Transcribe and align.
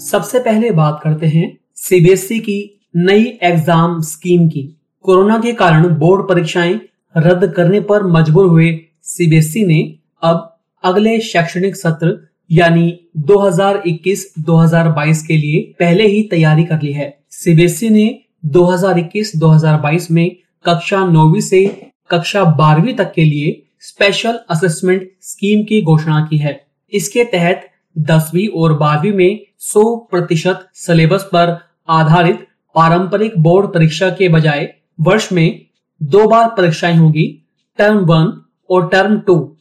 सबसे 0.00 0.38
पहले 0.38 0.70
बात 0.70 1.00
करते 1.04 1.26
हैं 1.26 1.46
सीबीएसई 1.76 2.38
की 2.38 2.58
नई 2.96 3.22
एग्ज़ाम 3.42 4.00
स्कीम 4.00 4.48
की। 4.48 4.62
कोरोना 5.04 5.38
के 5.38 5.52
कारण 5.52 5.86
बोर्ड 5.98 6.28
परीक्षाएँ 6.28 6.74
रद्द 7.14 7.46
करने 7.52 7.80
पर 7.80 8.02
मजबूर 8.06 8.46
हुए 8.46 8.68
सीबीएसई 9.04 9.64
ने। 9.64 9.80
अब 10.22 10.58
अगले 10.84 11.18
शैक्षणिक 11.20 11.76
सत्र 11.76 12.16
यानी 12.50 12.92
2021-2022 13.28 15.22
के 15.22 15.36
लिए 15.36 15.62
पहले 15.80 16.06
ही 16.06 16.22
तैयारी 16.30 16.64
कर 16.64 16.82
ली 16.82 16.92
है। 16.92 17.08
सीबीएसई 17.32 17.88
ने 17.88 18.06
2021-2022 18.46 20.10
में 20.10 20.30
कक्षा 20.64 21.04
नौवीं 21.06 21.40
से 21.40 21.64
कक्षा 22.10 22.44
बारहवीं 22.44 22.94
तक 22.96 23.12
के 23.14 23.24
लिए 23.24 23.62
स्पेशल 23.80 24.38
असेसमेंट 24.50 25.10
स्कीम 25.22 25.64
की 25.64 25.82
घोषणा 25.82 26.20
की 26.30 26.38
है। 26.38 26.60
इसके 26.92 27.24
तहत 27.24 27.67
दसवीं 27.98 28.48
और 28.48 28.72
बारहवीं 28.72 29.12
में 29.12 29.40
100 29.60 29.84
प्रतिशत 30.10 30.68
सिलेबस 30.74 31.22
पर 31.22 31.56
आधारित 31.88 32.46
पारंपरिक 32.74 33.38
बोर्ड 33.38 33.72
परीक्षा 33.74 34.10
के 34.10 34.28
बजाय 34.28 34.74
वर्ष 35.00 35.32
में 35.32 35.66
दो 36.02 36.26
बार 36.28 36.48
परीक्षाएँ 36.48 36.96
होगी 36.96 37.44
टर्म 37.78 37.98
वन 37.98 38.32
और 38.70 38.88
टर्म 38.88 39.18
टू 39.18 39.56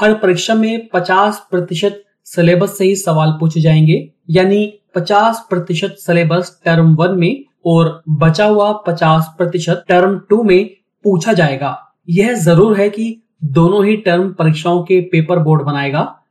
हर 0.00 0.14
परीक्षा 0.14 0.54
में 0.54 0.88
50 0.94 1.36
प्रतिशत 1.50 2.02
सिलेबस 2.24 2.78
से 2.78 2.84
ही 2.84 2.96
सवाल 2.96 3.30
पूछे 3.40 3.60
जाएँगे, 3.60 4.12
यानी 4.30 4.80
50 4.96 5.36
प्रतिशत 5.50 5.96
सिलेबस 5.98 6.60
टर्म 6.64 6.94
वन 6.94 7.18
में 7.18 7.44
और 7.66 8.02
बचा 8.08 8.44
हुआ 8.44 8.82
50 8.88 9.24
प्रतिशत 9.38 9.84
टर्म 9.88 10.18
टू 10.18 10.42
में 10.42 10.70
पूछा 11.04 11.32
जाएगा। 11.32 11.94
यह 12.08 12.34
ज़रूर 12.34 12.76
है 12.76 12.90
कि 12.90 13.22
दोनों 13.44 13.84
ही 13.86 13.96
टर्म 13.96 14.32
परीक्षाओं 14.32 14.82
के 14.82 15.00
पेपर 15.00 15.38
बोर्ड 15.38 15.62
बनाएगा। 15.62 16.21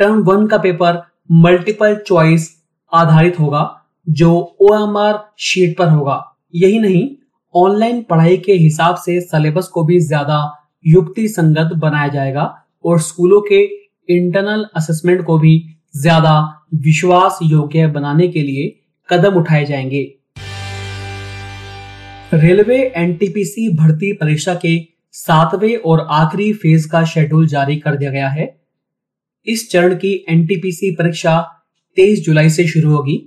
टर्म 0.00 0.20
वन 0.24 0.46
का 0.46 0.58
पेपर 0.58 1.00
मल्टीपल 1.34 1.94
चॉइस 1.98 2.48
आधारित 2.92 3.38
होगा, 3.40 3.62
जो 4.06 4.30
ओ 4.60 4.74
एम 4.74 4.96
आर 4.98 5.18
शीट 5.38 5.76
पर 5.78 5.88
होगा। 5.88 6.22
यही 6.54 6.78
नहीं, 6.78 7.08
ऑनलाइन 7.54 8.00
पढ़ाई 8.02 8.36
के 8.36 8.52
हिसाब 8.54 8.96
से 8.96 9.20
सिलेबस 9.20 9.66
को 9.66 9.84
भी 9.84 9.98
ज़्यादा 10.00 10.38
युक्ति 10.84 11.26
संगत 11.28 11.74
बनाया 11.76 12.08
जाएगा 12.08 12.44
और 12.84 13.00
स्कूलों 13.00 13.40
के 13.42 13.62
इंटरनल 14.08 14.64
असेसमेंट 14.76 15.24
को 15.24 15.38
भी 15.38 15.52
ज़्यादा 15.94 16.38
विश्वास 16.84 17.38
योग्य 17.42 17.86
बनाने 17.88 18.28
के 18.28 18.42
लिए 18.42 18.68
कदम 19.08 19.34
उठाए 19.34 19.64
जाएँगे। 19.64 20.02
रेलवे 22.34 22.80
एनटीपीसी 22.96 23.68
भर्ती 23.76 24.12
परीक्षा 24.12 24.54
के 24.54 24.78
सातवें 25.14 25.76
और 25.76 26.06
आखिरी 26.12 26.52
फ़ेज़ 26.54 26.88
का 26.88 27.04
शेड्यूल 27.04 27.46
जारी 27.46 27.76
कर 27.76 27.96
दिया 27.96 28.10
गया 28.10 28.28
है। 28.28 28.59
इस 29.46 29.70
चरण 29.70 29.94
की 29.94 30.12
एनटीपीसी 30.28 30.90
परीक्षा 30.90 31.34
23 31.96 32.24
जुलाई 32.24 32.50
से 32.50 32.66
शुरू 32.68 32.90
होगी। 32.90 33.18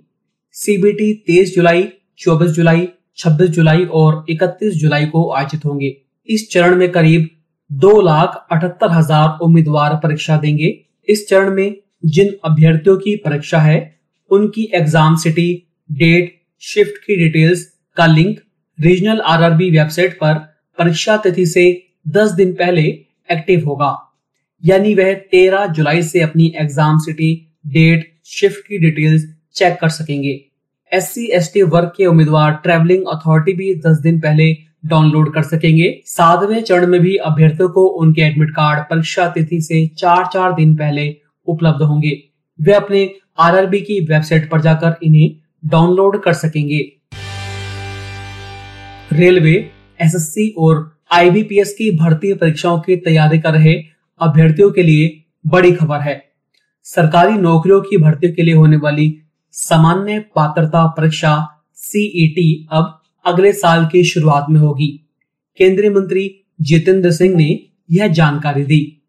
सीबीटी 0.55 1.13
23 1.27 1.55
जुलाई 1.55 1.87
24 2.19 2.51
जुलाई 2.51 2.87
26 3.17 3.49
जुलाई 3.49 3.85
और 3.85 4.23
31 4.29 4.73
जुलाई 4.73 5.05
को 5.05 5.29
आयोजित 5.31 5.65
होंगे। 5.65 5.95
इस 6.29 6.49
चरण 6.51 6.75
में 6.75 6.91
करीब 6.91 7.29
दो 7.69 7.99
लाख 8.01 8.45
अठहत्तर 8.51 8.91
हज़ार 8.91 9.37
उम्मीदवार 9.41 9.95
परीक्षा 9.95 10.37
देंगे। 10.37 10.77
इस 11.07 11.27
चरण 11.29 11.53
में 11.55 11.75
जिन 12.05 12.33
अभ्यर्थियों 12.45 12.97
की 12.97 13.15
परीक्षा 13.15 13.59
है, 13.59 13.99
उनकी 14.31 14.69
एग्ज़ाम 14.75 15.15
सिटी, 15.15 15.67
डेट, 15.89 16.39
शिफ्ट 16.61 16.97
की 16.97 17.15
डिटेल्स 17.15 17.65
का 17.97 18.05
लिंक 18.05 18.39
रीजनल 18.79 19.19
आरआरबी 19.21 19.69
वेबसाइट 19.69 20.13
पर 20.13 20.33
परीक्षा 20.77 21.17
तिथि 21.17 21.45
से 21.45 21.65
10 22.07 22.31
दिन 22.31 22.53
पहले 22.53 22.81
एक्टिव 23.29 23.65
होगा। 23.65 23.91
यानी 24.63 24.93
वह 24.95 25.13
13 25.31 25.65
जुलाई 25.67 26.01
से 26.03 26.21
अपनी 26.21 26.53
एग्ज़ाम 26.57 26.97
सिटी 26.99 27.31
डेट 27.67 28.11
शिफ्ट 28.25 28.67
की 28.67 28.77
डिटेल्स 28.79 29.25
चेक 29.55 29.77
कर 29.81 29.89
सकेंगे। 29.89 30.39
एस 30.91 31.09
सी 31.13 31.25
एस 31.31 31.51
टी 31.53 31.61
वर्ग 31.63 31.91
के 31.97 32.05
उम्मीदवार 32.05 32.53
ट्रेवलिंग 32.63 33.03
अथॉरिटी 33.07 33.53
भी 33.53 33.73
10 33.81 33.99
दिन 34.01 34.19
पहले 34.19 34.51
डाउनलोड 34.85 35.33
कर 35.33 35.43
सकेंगे। 35.43 35.89
सातवें 36.05 36.61
चरण 36.61 36.87
में 36.87 36.99
भी 37.01 37.15
अभ्यर्थियों 37.25 37.69
को 37.69 37.85
उनके 38.01 38.21
एडमिट 38.21 38.49
कार्ड 38.51 38.79
परीक्षा 38.89 39.27
तिथि 39.29 39.61
से 39.61 39.85
चार 39.97 40.25
चार 40.33 40.53
दिन 40.53 40.75
पहले 40.75 41.15
उपलब्ध 41.47 41.81
होंगे। 41.81 42.17
वे 42.59 42.73
अपने 42.73 43.09
आरआरबी 43.39 43.81
की 43.81 43.99
वेबसाइट 44.05 44.49
पर 44.49 44.61
जाकर 44.61 44.95
इन्हें 45.03 45.29
डाउनलोड 45.65 46.21
कर 46.23 46.33
सकेंगे। 46.35 46.81
रेलवे 49.13 49.53
एसएससी 49.99 50.53
और 50.57 50.89
आईबीपीएस 51.11 51.73
की 51.73 51.89
भर्ती 51.97 52.33
परीक्षाओं 52.33 52.79
की 52.79 52.95
तैयारी 52.97 53.39
कर 53.39 53.53
रहे 53.53 53.73
अभ्यर्थियों 54.19 54.71
के 54.71 54.83
लिए 54.83 55.23
बड़ी 55.47 55.71
खबर 55.71 55.99
है। 55.99 56.29
सरकारी 56.83 57.33
नौकरियों 57.33 57.81
की 57.81 57.97
भर्ती 57.97 58.33
के 58.33 58.43
लिए 58.43 58.53
होने 58.53 58.77
वाली 58.77 59.21
सामान्य 59.51 60.19
पात्रता 60.19 60.87
परीक्षा 60.87 61.63
सीईटी 61.75 62.67
अब 62.71 63.01
अगले 63.25 63.53
साल 63.53 63.85
की 63.85 64.03
शुरुआत 64.03 64.45
में 64.49 64.59
होगी। 64.59 65.07
केंद्रीय 65.57 65.89
मंत्री 65.89 66.39
जितेंद्र 66.61 67.11
सिंह 67.11 67.35
ने 67.35 67.59
यह 67.91 68.07
जानकारी 68.07 68.63
दी। 68.63 69.01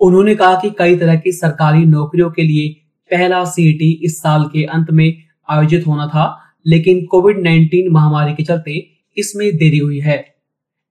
उन्होंने 0.00 0.34
कहा 0.34 0.54
कि 0.54 0.70
कई 0.78 0.96
तरह 0.96 1.16
की 1.16 1.32
सरकारी 1.32 1.84
नौकरियों 1.84 2.30
के 2.30 2.42
लिए 2.42 2.68
पहला 3.10 3.44
सीईटी 3.44 4.00
इस 4.02 4.18
साल 4.18 4.44
के 4.44 4.64
अंत 4.64 4.90
में 4.90 5.22
आयोजित 5.50 5.86
होना 5.86 6.06
था, 6.06 6.40
लेकिन 6.66 7.06
कोविड 7.06 7.38
19 7.38 7.88
महामारी 7.90 8.32
के 8.34 8.42
चलते 8.42 8.90
इसमें 9.16 9.56
देरी 9.56 9.78
हुई 9.78 10.00
है। 10.00 10.33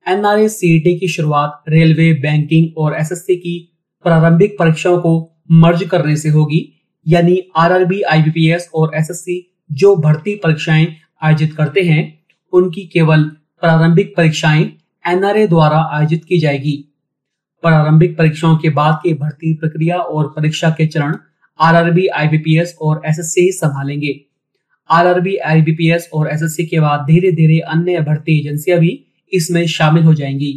एनआरए 0.06 0.48
सीईटी 0.48 0.98
की 0.98 1.08
शुरुआत 1.08 1.62
रेलवे, 1.68 2.12
बैंकिंग 2.12 2.78
और 2.78 2.94
एसएससी 2.94 3.36
की 3.36 3.58
प्रारंभिक 4.04 4.56
परीक्षाओं 4.58 4.98
को 4.98 5.30
मर्ज 5.52 5.82
करने 5.84 6.16
से 6.16 6.28
होगी, 6.28 6.60
यानी 7.06 7.40
आरआरबी 7.56 8.02
आईबीपीएस 8.02 8.70
और 8.74 8.90
एसएससी 8.94 9.36
जो 9.72 9.94
भर्ती 9.96 10.34
परीक्षाएँ 10.34 10.86
आयोजित 11.22 11.54
करते 11.54 11.82
हैं, 11.82 12.02
उनकी 12.52 12.86
केवल 12.86 13.24
प्रारंभिक 13.62 14.16
परीक्षाएँ 14.16 14.72
एनआरए 15.04 15.46
द्वारा 15.46 15.78
आयोजित 15.92 16.24
की 16.24 16.38
जाएगी। 16.38 16.76
प्रारंभिक 17.62 18.16
परीक्षाओं 18.18 18.56
के 18.56 18.70
बाद 18.70 18.98
की 19.02 19.14
भर्ती 19.14 19.54
प्रक्रिया 19.54 19.96
और 19.96 20.28
परीक्षा 20.28 20.70
के 20.70 20.86
चरण 20.86 21.16
आरआरबी 21.60 22.06
आईबीपीएस 22.06 22.76
और 22.82 23.02
एसएससी 23.06 23.50
संभालेंगे। 23.52 24.20
आरआरबी 24.90 25.36
आईबीपीएस 25.36 26.08
और 26.14 26.28
एसएससी 26.28 26.66
के 26.66 26.80
बाद 26.80 27.00
धीरे 27.00 27.32
धीरे 27.32 27.58
अन्य 27.58 28.00
भर्ती 28.00 28.38
एजेंसियाँ 28.40 28.78
भी 28.80 28.92
इसमें 29.34 29.66
शामिल 29.66 30.02
हो 30.02 30.14
जाएँगी। 30.14 30.52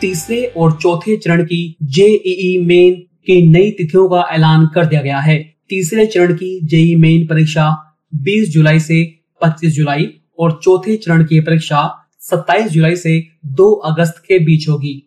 तीसरे 0.00 0.44
और 0.56 0.72
चौथे 0.72 1.16
चरण 1.16 1.44
की 1.44 1.76
जेईई 1.82 2.56
मेन 2.64 2.94
की 3.26 3.40
नई 3.46 3.70
तिथियों 3.70 4.08
का 4.08 4.22
ऐलान 4.30 4.66
कर 4.74 4.86
दिया 4.86 5.00
गया 5.02 5.18
है। 5.18 5.38
तीसरे 5.68 6.06
चरण 6.06 6.34
की 6.34 6.60
जेई 6.64 6.94
मेन 6.94 7.26
परीक्षा 7.26 7.70
20 8.14 8.48
जुलाई 8.48 8.80
से 8.80 9.02
25 9.40 9.72
जुलाई 9.72 10.08
और 10.38 10.60
चौथे 10.62 10.96
चरण 10.96 11.24
की 11.24 11.40
परीक्षा 11.40 11.80
27 12.20 12.70
जुलाई 12.70 12.96
से 12.96 13.18
2 13.46 13.70
अगस्त 13.84 14.22
के 14.28 14.38
बीच 14.38 14.68
होगी। 14.68 15.02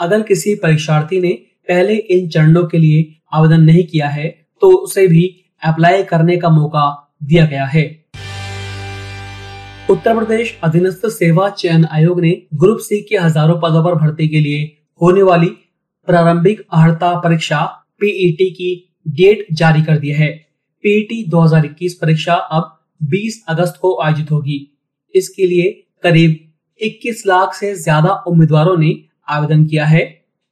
अगर 0.00 0.22
किसी 0.22 0.54
परीक्षार्थी 0.54 1.20
ने 1.20 1.32
पहले 1.68 1.94
इन 1.94 2.28
चरणों 2.28 2.64
के 2.64 2.78
लिए 2.78 3.14
आवेदन 3.32 3.62
नहीं 3.62 3.84
किया 3.84 4.08
है 4.08 4.28
तो 4.60 4.70
उसे 4.76 5.06
भी 5.08 5.28
अप्लाई 5.62 6.02
करने 6.02 6.36
का 6.36 6.48
मौका 6.48 7.16
दिया 7.22 7.46
गया 7.46 7.64
है। 7.64 8.05
उत्तर 9.90 10.14
प्रदेश 10.14 10.48
अधीनस्थ 10.64 11.06
सेवा 11.08 11.48
चयन 11.50 11.84
आयोग 11.86 12.20
ने 12.20 12.30
ग्रुप 12.54 12.78
सी 12.78 13.00
के 13.00 13.16
हज़ारों 13.16 13.54
पदों 13.60 13.82
पर 13.84 13.94
भर्ती 13.94 14.26
के 14.28 14.40
लिए 14.40 14.62
होने 15.00 15.22
वाली 15.22 15.48
प्रारंभिक 16.08 16.60
अर्हता 16.60 17.12
परीक्षा 17.20 17.60
पीईटी 18.00 18.48
की 18.50 18.70
डेट 19.10 19.46
जारी 19.52 19.82
कर 19.82 19.98
दी 19.98 20.10
है। 20.12 20.28
पीईटी 20.84 21.22
2021 21.30 21.92
परीक्षा 22.00 22.34
अब 22.34 22.72
20 23.00 23.40
अगस्त 23.48 23.78
को 23.82 23.94
आयोजित 24.02 24.30
होगी। 24.30 24.58
इसके 25.14 25.46
लिए 25.46 25.70
करीब 26.04 26.36
21 26.80 27.22
लाख 27.26 27.54
से 27.54 27.74
ज़्यादा 27.74 28.14
उम्मीदवारों 28.28 28.76
ने 28.76 28.94
आवेदन 29.28 29.64
किया 29.66 29.84
है। 29.86 30.02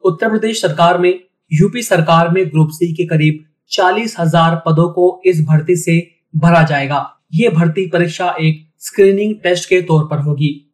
उत्तर 0.04 0.30
प्रदेश 0.30 0.60
सरकार 0.62 0.98
में, 0.98 1.20
यूपी 1.50 1.82
सरकार 1.82 2.30
में 2.30 2.46
ग्रुप 2.46 2.68
सी 2.72 2.92
के 2.94 3.06
करीब 3.06 3.44
चालीस 3.72 4.16
हज़ार 4.20 4.62
पदों 4.66 4.88
को 4.92 5.22
इस 5.26 5.44
भर्ती 5.44 5.76
से 5.76 5.98
भरा 6.34 6.62
जाएगा। 6.64 7.10
ये 7.34 7.48
भर्ती 7.50 7.86
परीक्षा 7.86 8.34
एक 8.40 8.64
स्क्रीनिंग 8.86 9.34
टेस्ट 9.34 9.68
के 9.68 9.82
तौर 9.82 10.04
पर 10.04 10.18
होगी। 10.18 10.72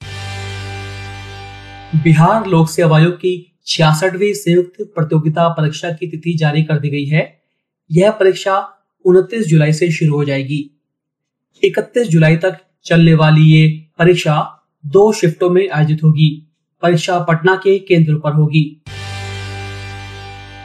बिहार 2.04 2.46
लोक 2.46 2.70
सेवा 2.70 2.96
आयोग 2.96 3.12
की 3.12 3.58
छियासठवी 3.66 4.34
संयुक्त 4.34 4.82
प्रतियोगिता 4.94 5.48
परीक्षा 5.48 5.90
की 5.90 6.10
तिथि 6.10 6.36
जारी 6.36 6.62
कर 6.62 6.78
दी 6.78 6.88
गई 6.88 7.04
है। 7.04 7.40
यह 7.92 8.10
परीक्षा 8.10 8.68
29 9.04 9.46
जुलाई 9.46 9.72
से 9.72 9.90
शुरू 9.90 10.14
हो 10.14 10.24
जाएगी। 10.24 10.80
31 11.64 12.08
जुलाई 12.08 12.36
तक 12.36 12.58
चलने 12.84 13.14
वाली 13.14 13.42
ये 13.42 13.86
परीक्षा 13.98 14.62
दो 14.86 15.12
शिफ्टों 15.12 15.50
में 15.50 15.70
आयोजित 15.70 16.04
होगी। 16.04 16.46
परीक्षा 16.82 17.18
पटना 17.18 17.54
के 17.54 17.78
केंद्र 17.78 18.14
पर 18.14 18.32
होगी। 18.32 18.82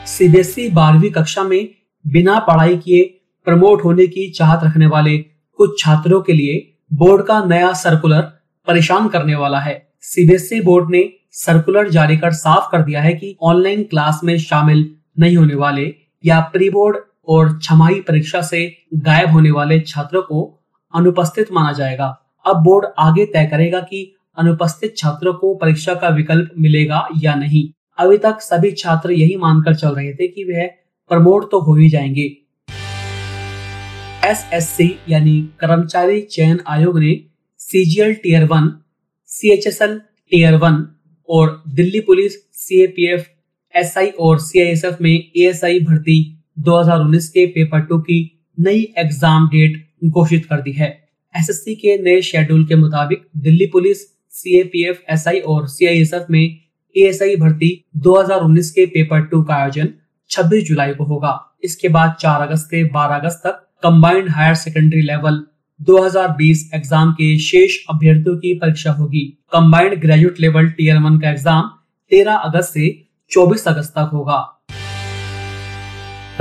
सीबीएसई 0.06 0.70
बारहवीं 0.70 1.12
कक्षा 1.12 1.44
में 1.44 1.70
बिना 2.08 2.40
पढ़ाई 2.40 2.78
किए 2.78 3.04
प्रमोट 3.46 3.84
होने 3.84 4.08
की 4.08 4.32
चाहत 4.32 4.64
रखने 4.64 4.88
वाले 4.88 5.18
कुछ 5.54 5.84
छात्रों 5.84 6.22
के 6.22 6.34
लिए 6.34 6.72
बोर्ड 6.96 7.26
का 7.26 7.44
नया 7.46 7.72
सर्कुलर 7.74 8.22
परेशान 8.68 9.08
करने 9.08 9.36
वाला 9.36 9.60
है। 9.60 9.74
सीबीएसई 10.02 10.60
बोर्ड 10.62 10.92
ने 10.92 11.04
सर्कुलर 11.32 11.90
जारी 11.90 12.18
कर 12.18 12.32
साफ़ 12.32 12.70
कर 12.72 12.82
दिया 12.82 13.02
है 13.02 13.14
कि 13.14 13.36
ऑनलाइन 13.42 13.84
क्लास 13.84 14.22
में 14.24 14.38
शामिल 14.40 14.96
नहीं 15.20 15.38
होने 15.38 15.56
वाले 15.56 15.96
या 16.26 16.40
प्री 16.54 16.70
बोर्ड 16.70 16.98
और 17.28 17.60
छमाही 17.64 18.00
परीक्षा 18.02 18.42
से 18.42 18.78
गायब 18.94 19.30
होने 19.30 19.52
वाले 19.52 19.80
छात्रों 19.80 20.22
को 20.22 20.44
अनुपस्थित 20.94 21.52
माना 21.52 21.72
जाएगा। 21.72 22.08
अब 22.46 22.64
बोर्ड 22.64 22.86
आगे 23.00 23.26
तय 23.26 23.46
करेगा 23.46 23.80
कि 23.80 24.16
अनुपस्थित 24.38 24.98
छात्रों 24.98 25.34
को 25.34 25.54
परीक्षा 25.56 25.94
का 25.94 26.10
विकल्प 26.10 26.50
मिलेगा 26.58 27.08
या 27.18 27.36
नहीं। 27.36 27.68
अभी 27.98 28.18
तक 28.18 28.42
सभी 28.42 28.72
छात्र 28.72 29.12
यही 29.12 29.36
मानकर 29.36 29.76
चल 29.76 29.90
रहे 29.90 30.14
थे 30.14 30.28
कि 30.28 30.44
वह 30.44 30.68
प्रमोट 31.12 31.52
तो 31.52 31.60
हो 31.60 31.76
ही 31.76 31.90
जाएँगे। 31.90 32.45
एसएससी 34.26 34.88
यानी 35.10 35.40
कर्मचारी 35.60 36.22
चयन 36.22 36.60
आयोग 36.68 36.98
ने 37.00 37.14
CGL 37.60 38.14
tier 38.14 38.44
one 38.44 38.70
C 39.30 39.52
H 39.54 39.64
CHSL 39.64 39.98
tier 40.32 40.56
one 40.56 40.78
और 41.30 41.50
दिल्ली 41.76 42.00
पुलिस 42.00 42.38
सीएपीएफ 42.60 43.28
एसआई 43.74 44.08
और 44.20 44.40
सीआईएसएफ 44.40 44.98
में 45.02 45.12
एएसआई 45.12 45.80
भर्ती 45.80 46.18
2019 46.60 47.28
के 47.28 47.46
पेपर 47.48 47.82
टू 47.82 47.98
की 48.00 48.18
नई 48.58 48.82
एग्ज़ाम 48.98 49.48
डेट 49.48 50.10
घोषित 50.10 50.46
कर 50.46 50.62
दी 50.62 50.72
है। 50.72 50.90
एसएससी 51.36 51.76
के 51.76 51.98
नए 52.04 52.22
शेड्यूल 52.22 52.66
के 52.68 52.76
मुताबिक 52.76 53.28
दिल्ली 53.40 53.68
पुलिस 53.68 54.02
सीएपीएफ 54.34 55.04
एसआई 55.10 55.40
और 55.40 55.68
सीआईएसएफ 55.68 56.26
में 56.30 56.42
एएसआई 56.42 57.36
भर्ती 57.36 57.72
2019 58.08 58.72
के 58.72 58.86
पेपर 58.88 59.26
टू 59.26 59.44
का 59.44 59.56
आयोजन 59.56 59.94
26 60.32 60.68
जुलाई 60.68 60.94
को 60.94 61.04
होगा। 61.04 61.40
इसके 61.64 61.90
बाद 61.90 62.16
4 62.20 62.42
अगस्त 62.42 62.66
से 62.66 62.84
12 62.90 63.20
अगस्त 63.20 63.42
तक 63.46 63.65
combined 63.86 64.30
higher 64.30 64.54
secondary 64.56 65.02
level 65.02 65.36
2020 65.80 66.62
exam 66.76 67.12
के 67.12 67.26
शेष 67.40 67.74
अभ्यर्थियों 67.90 68.36
की 68.36 68.54
परीक्षा 68.54 68.92
होगी। 68.92 69.22
Combined 69.54 69.94
graduate 70.02 70.40
level 70.40 70.70
tier 70.70 70.98
one 70.98 71.20
का 71.20 71.30
एग्ज़ाम 71.30 71.70
13 72.12 72.38
अगस्त 72.46 72.74
से 72.74 72.88
24 73.32 73.68
अगस्त 73.68 73.94
तक 73.98 74.10
होगा। 74.14 74.38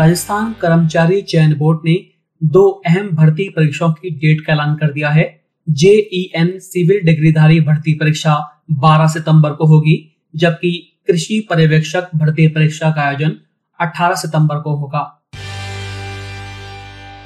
राजस्थान 0.00 0.54
कर्मचारी 0.60 1.20
चयन 1.22 1.54
बोर्ड 1.54 1.80
ने 1.84 1.96
दो 2.40 2.62
अहम 2.86 3.08
भर्ती 3.16 3.48
परीक्षाओं 3.48 3.92
की 3.92 4.10
डेट 4.16 4.40
का 4.46 4.52
ऐलान 4.52 4.74
कर 4.76 4.92
दिया 4.92 5.10
है। 5.10 5.26
जेईएन 5.68 6.58
सिविल 6.60 7.04
डिग्रीधारी 7.06 7.60
भर्ती 7.60 7.94
परीक्षा 7.94 8.38
12 8.80 9.08
सितंबर 9.08 9.50
को 9.50 9.66
होगी, 9.66 9.98
जबकि 10.34 10.72
कृषि 11.08 11.46
पर्यवेक्षक 11.50 12.08
भर्ती 12.14 12.48
परीक्षा 12.48 12.90
का 12.90 13.02
आयोजन 13.02 13.36
18 13.80 14.14
सितंबर 14.14 14.60
को 14.60 14.76
होगा। 14.76 15.04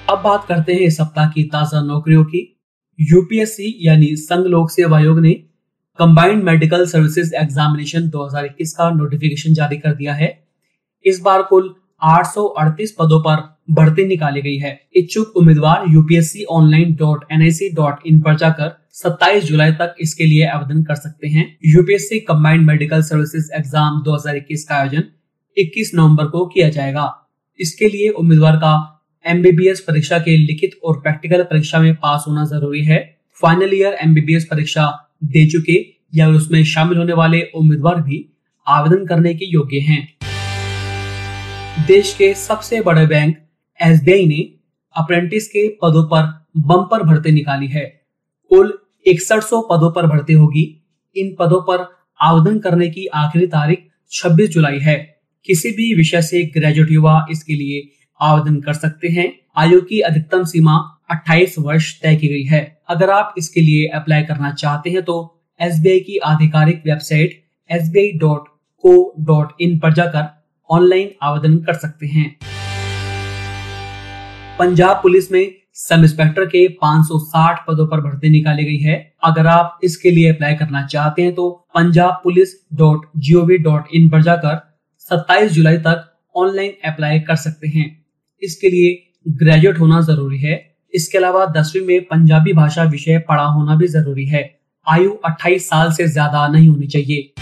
अब 0.08 0.20
बात 0.22 0.44
करते 0.48 0.72
हैं 0.72 0.80
इस 0.80 0.96
सप्ताह 0.96 1.28
की 1.30 1.42
ताज़ा 1.44 1.80
नौकरियों 1.82 2.24
की। 2.24 2.40
यूपीएससी 2.98 3.74
यानी 3.80 4.06
संघ 4.16 4.46
लोक 4.46 4.70
सेवा 4.70 4.96
आयोग 4.96 5.18
ने 5.20 5.32
कंबाइंड 5.98 6.42
मेडिकल 6.44 6.84
सर्विसेज़ 6.86 7.34
एग्जामिनेशन 7.34 8.08
2021 8.10 8.72
का 8.72 8.88
नोटिफिकेशन 8.90 9.54
जारी 9.54 9.76
कर 9.76 9.94
दिया 9.94 10.14
है। 10.14 10.30
इस 11.04 11.20
बार 11.20 11.42
कुल 11.42 11.74
838 12.06 12.94
पदों 12.98 13.20
पर 13.20 13.42
भर्ती 13.74 14.06
निकाली 14.06 14.42
गई 14.42 14.56
है। 14.56 14.72
इच्छुक 14.96 15.36
उम्मीदवार 15.36 15.84
UPSC 15.88 16.44
online 16.52 16.94
dot 16.96 17.24
N 17.32 17.42
I 17.42 17.50
C 17.52 17.70
dot 17.74 18.06
in 18.06 18.20
पर 18.20 18.36
जाकर 18.36 18.76
27 18.96 19.44
जुलाई 19.44 19.72
तक 19.74 19.94
इसके 20.00 20.26
लिए 20.26 20.46
आवेदन 20.48 20.82
कर 20.82 20.94
सकते 20.96 21.28
हैं। 21.28 21.48
UPSC 21.66 22.20
combined 22.26 22.66
medical 22.66 23.02
services 23.04 23.50
exam 23.54 24.02
2021 24.04 24.64
का 24.64 24.76
आयोजन 24.76 25.04
21 25.56 25.94
नवंबर 25.94 26.26
को 26.26 26.46
किया 26.46 26.68
जाएगा। 26.70 27.12
इसके 27.60 27.88
लिए 27.88 28.08
उम्मीदवार 28.10 28.56
का 28.56 28.97
एमबीबीएस 29.28 29.80
परीक्षा 29.80 30.18
के 30.18 30.36
लिखित 30.36 30.70
और 30.84 31.00
प्रैक्टिकल 31.00 31.42
परीक्षा 31.42 31.78
में 31.78 31.94
पास 31.94 32.24
होना 32.28 32.44
ज़रूरी 32.44 32.84
है। 32.84 33.18
फाइनल 33.42 33.74
ईयर 33.74 33.92
एमबीबीएस 33.92 34.44
परीक्षा 34.44 35.14
दे 35.24 35.46
चुके 35.46 35.94
या 36.14 36.28
उसमें 36.28 36.64
शामिल 36.64 36.98
होने 36.98 37.12
वाले 37.12 37.42
उम्मीदवार 37.54 37.94
भी 37.94 38.28
आवेदन 38.66 39.06
करने 39.06 39.34
के 39.34 39.44
योग्य 39.44 39.78
हैं। 39.78 40.18
देश 41.86 42.14
के 42.14 42.34
सबसे 42.34 42.80
बड़े 42.80 43.06
बैंक 43.06 43.36
एस 43.82 44.00
ने 44.02 44.52
अप्रेंटिस 44.96 45.48
के 45.48 45.68
पदों 45.68 46.04
पर 46.04 46.46
बम्पर 46.56 47.02
भर्ती 47.02 47.30
निकाली 47.30 47.66
है। 47.66 48.02
कुल 48.48 48.78
इकसठ 49.06 49.44
पदों 49.44 49.92
पर 49.92 50.06
भर्ती 50.06 50.32
होगी। 50.32 50.84
इन 51.16 51.36
पदों 51.38 51.60
पर 51.60 51.96
आवेदन 52.20 52.58
करने 52.58 52.90
की 52.90 53.06
आखिरी 53.06 53.46
तारीख 53.46 53.88
26 54.10 54.48
जुलाई 54.48 54.78
है। 54.78 55.20
किसी 55.44 55.70
भी 55.70 55.94
विषय 55.94 56.22
से 56.22 56.42
ग्रेजुएट 56.42 56.90
युवा 56.90 57.26
इसके 57.30 57.54
लिए 57.54 57.88
आवेदन 58.20 58.60
कर 58.60 58.72
सकते 58.72 59.08
हैं। 59.08 59.32
आयु 59.56 59.80
की 59.80 60.00
अधिकतम 60.00 60.44
सीमा 60.44 60.74
28 61.10 61.58
वर्ष 61.58 62.00
तय 62.02 62.16
की 62.16 62.28
गई 62.28 62.42
है। 62.42 62.78
अगर 62.88 63.10
आप 63.10 63.34
इसके 63.38 63.60
लिए 63.60 63.86
अप्लाई 63.86 64.22
करना 64.22 64.52
चाहते 64.52 64.90
हैं 64.90 65.02
तो 65.02 65.16
एसबीआई 65.60 66.00
की 66.00 66.16
आधिकारिक 66.16 66.82
वेबसाइट 66.86 67.42
एस 67.70 67.90
पर 69.82 69.92
जाकर 69.92 70.26
ऑनलाइन 70.70 71.10
आवेदन 71.22 71.56
कर 71.58 71.74
सकते 71.74 72.06
हैं। 72.06 72.36
पंजाब 74.58 74.96
पुलिस 74.96 75.30
में 75.32 75.50
सब 75.74 76.02
इंस्पेक्टर 76.02 76.44
के 76.44 76.66
560 76.84 77.64
पदों 77.68 77.86
पर 77.86 78.00
भर्ती 78.00 78.30
निकाली 78.30 78.64
गई 78.64 78.78
है। 78.78 78.96
अगर 79.24 79.46
आप 79.46 79.78
इसके 79.84 80.10
लिए 80.10 80.32
अप्लाई 80.32 80.54
करना 80.54 80.86
चाहते 80.86 81.22
हैं 81.22 81.34
तो 81.34 81.50
Punjab 81.74 82.20
police 82.24 82.48
dot 82.74 83.06
G 83.16 83.34
O 83.34 83.44
V 83.46 83.58
dot 83.58 83.88
in 83.94 84.08
पर 84.10 84.22
जाकर 84.22 84.60
27 85.10 85.52
जुलाई 85.52 85.76
तक 85.76 86.04
ऑनलाइन 86.36 86.72
अप्लाई 86.84 87.20
कर 87.20 87.36
सकते 87.36 87.68
हैं। 87.68 87.97
इसके 88.42 88.68
लिए 88.68 88.96
ग्रेजुएट 89.38 89.78
होना 89.78 90.00
ज़रूरी 90.00 90.38
है। 90.38 90.64
इसके 90.94 91.18
अलावा 91.18 91.44
दसवीं 91.46 91.82
में 91.86 92.04
पंजाबी 92.04 92.52
भाषा 92.52 92.82
विषय 92.84 93.18
पढ़ा 93.18 93.44
होना 93.44 93.76
भी 93.76 93.86
ज़रूरी 93.86 94.26
है। 94.26 94.42
आयु 94.86 95.10
28 95.26 95.68
साल 95.68 95.92
से 95.92 96.06
ज़्यादा 96.08 96.46
नहीं 96.48 96.68
होनी 96.68 96.86
चाहिए। 96.86 97.32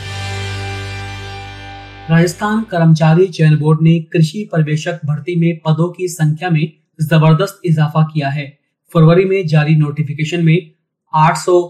राजस्थान 2.10 2.62
कर्मचारी 2.62 3.26
चयन 3.28 3.56
बोर्ड 3.56 3.82
ने 3.82 3.98
कृषि 4.12 4.48
पर्यवेक्षक 4.52 5.00
भर्ती 5.04 5.36
में 5.36 5.60
पदों 5.66 5.88
की 5.88 6.08
संख्या 6.08 6.50
में 6.50 6.72
ज़बरदस्त 7.00 7.60
इजाफा 7.66 8.02
किया 8.14 8.28
है। 8.28 8.46
फरवरी 8.92 9.24
में 9.24 9.46
जारी 9.46 9.74
नोटिफिकेशन 9.76 10.44
में 10.44 10.70
आठ 11.14 11.36
सौ 11.36 11.60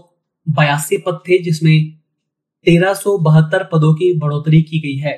बयासी 0.47 0.97
पद 0.97 1.19
थे, 1.27 1.37
जिसमें 1.43 1.91
तेरह 2.65 2.93
पदों 3.71 3.93
की 3.93 4.11
बढ़ोतरी 4.19 4.61
की 4.61 4.79
गई 4.79 4.97
है। 4.97 5.13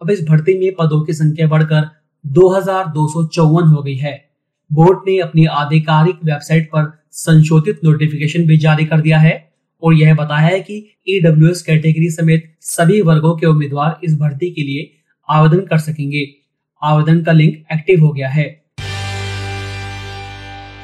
अब 0.00 0.10
इस 0.10 0.24
भर्ती 0.24 0.58
में 0.58 0.74
पदों 0.78 1.00
की 1.04 1.12
संख्या 1.12 1.46
बढ़कर 1.46 1.88
दो 2.24 2.48
हज़ार 2.48 2.86
दो 2.88 3.06
सौ 3.08 3.24
चौवन 3.26 3.68
हो 3.68 3.82
गई 3.82 3.96
है। 3.96 4.12
बोर्ड 4.70 4.98
ने 5.08 5.18
अपनी 5.18 5.44
आधिकारिक 5.52 6.18
वेबसाइट 6.24 6.68
पर 6.68 6.84
संशोधित 7.12 7.80
नोटिफिकेशन 7.84 8.46
भी 8.46 8.56
जारी 8.58 8.84
कर 8.84 9.00
दिया 9.00 9.18
है 9.18 9.32
और 9.82 9.94
यह 9.94 10.14
बताया 10.14 10.46
है 10.46 10.60
कि 10.60 10.76
ईडब्ल्यू 11.08 11.48
e 11.48 11.56
कैटेगरी 11.58 12.10
समेत 12.10 12.52
सभी 12.60 13.00
वर्गों 13.00 13.34
के 13.36 13.46
उम्मीदवार 13.46 14.00
इस 14.04 14.16
भर्ती 14.18 14.50
के 14.50 14.62
लिए 14.62 14.90
आवेदन 15.28 15.60
कर 15.66 15.78
सकेंगे। 15.78 16.24
आवेदन 16.82 17.22
का 17.22 17.32
लिंक 17.32 17.72
एक्टिव 17.72 18.04
हो 18.04 18.12
गया 18.12 18.28
है। 18.28 18.46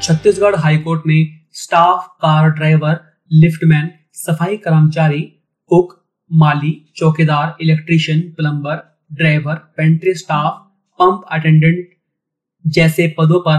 छत्तीसगढ़ 0.02 0.56
हाईकोर्ट 0.56 1.06
ने 1.06 1.24
स्टाफ, 1.54 2.06
कार 2.22 2.50
ड्राइवर, 2.50 3.00
लिफ्टमैन, 3.30 3.90
सफ़ाई 4.16 4.56
कर्मचारी, 4.58 5.22
कुक, 5.70 5.98
माली, 6.30 6.76
चौकीदार, 6.96 7.56
electrician, 7.60 8.20
plumber, 8.36 8.82
driver, 9.12 9.54
pantry 9.76 10.14
staff 10.14 10.67
pump 10.98 11.24
attendant 11.30 11.88
जैसे 12.66 13.14
पदों 13.18 13.40
पर 13.40 13.58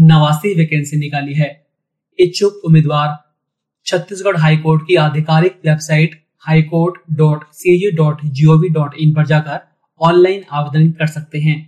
नवासी 0.00 0.54
वैकेंसी 0.54 0.96
निकाली 0.96 1.34
है। 1.34 1.66
इच्छुक 2.18 2.60
उम्मीदवार 2.64 3.16
छत्तीसगढ़ 3.86 4.36
हाईकोर्ट 4.36 4.82
की 4.82 4.94
आधिकारिक 4.96 5.60
website 5.66 6.24
high court 6.38 7.00
dot 7.12 7.44
C 7.52 7.78
G 7.78 7.90
dot 7.90 8.24
G 8.24 8.46
O 8.46 8.56
V 8.58 8.68
dot 8.68 8.94
in 8.94 9.14
पर 9.14 9.26
जाकर 9.26 9.60
ऑनलाइन 10.00 10.44
आवेदन 10.52 10.90
कर 10.90 11.06
सकते 11.06 11.38
हैं। 11.38 11.58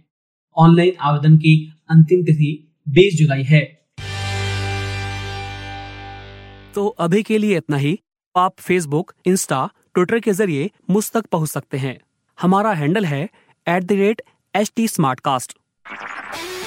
ऑनलाइन 0.57 0.93
आवेदन 1.01 1.37
की 1.37 1.55
अंतिम 1.91 2.23
तिथि 2.23 2.51
20 2.89 3.17
जुलाई 3.17 3.43
है। 3.43 3.61
तो 6.75 6.87
अभी 6.87 7.23
के 7.23 7.39
लिए 7.39 7.57
इतना 7.57 7.77
ही। 7.77 7.99
आप 8.37 8.55
फेसबुक 8.59 9.13
इंस्टा 9.27 9.69
ट्विटर 9.95 10.21
के 10.21 10.33
ज़रिए 10.33 10.71
मुझ 10.91 11.11
तक 11.13 11.27
पहुँच 11.27 11.49
सकते 11.49 11.79
हैं। 11.79 11.99
हमारा 12.39 12.73
हैंडल 12.73 13.05
है 13.05 13.23
at 13.67 13.83
the 13.83 13.93
rate 13.93 14.23
H 14.55 14.71
T 14.77 14.87
smart 14.89 15.21
cast 15.21 15.53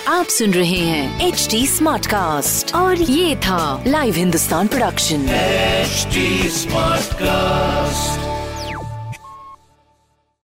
आप 0.07 0.25
सुन 0.27 0.53
रहे 0.53 0.77
हैं 0.77 1.27
एच 1.27 1.47
टी 1.51 1.65
स्मार्ट 1.67 2.07
कास्ट 2.07 2.73
और 2.75 3.01
ये 3.01 3.35
था 3.37 3.83
live 3.87 4.15
Hindustan 4.15 4.67
production 4.67 5.27
H 5.29 6.17
smart 6.53 7.13
cast 7.13 8.34